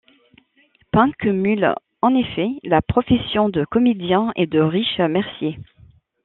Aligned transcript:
Pin 0.91 1.11
cumule 1.19 1.75
en 2.01 2.15
effet 2.15 2.47
la 2.63 2.81
profession 2.81 3.49
de 3.49 3.65
comédien 3.65 4.31
et 4.35 4.47
de 4.47 4.59
riche 4.59 4.97
mercier. 4.97 5.59